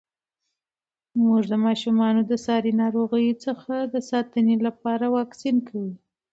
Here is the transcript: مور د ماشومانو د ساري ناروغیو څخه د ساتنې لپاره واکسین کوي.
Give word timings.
مور 1.21 1.43
د 1.51 1.53
ماشومانو 1.65 2.21
د 2.31 2.33
ساري 2.45 2.73
ناروغیو 2.81 3.39
څخه 3.45 3.73
د 3.93 3.95
ساتنې 4.09 4.55
لپاره 4.67 5.05
واکسین 5.17 5.55
کوي. 5.69 5.93